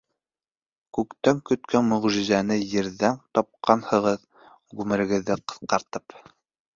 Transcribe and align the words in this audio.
Күктән 0.97 1.41
көткән 1.49 1.85
мөғжизәне 1.91 2.57
ерҙән 2.61 3.19
тапҡанһығыҙ, 3.39 4.23
ғүмерегеҙҙе 4.81 5.37
ҡыҫҡартып. 5.55 6.17